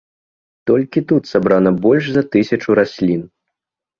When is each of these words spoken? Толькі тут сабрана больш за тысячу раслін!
Толькі 0.69 1.01
тут 1.11 1.27
сабрана 1.33 1.73
больш 1.85 2.09
за 2.15 2.23
тысячу 2.37 2.69
раслін! 2.83 3.21